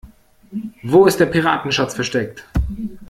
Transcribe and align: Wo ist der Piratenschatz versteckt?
Wo 0.81 1.05
ist 1.05 1.19
der 1.19 1.27
Piratenschatz 1.27 1.93
versteckt? 1.93 2.49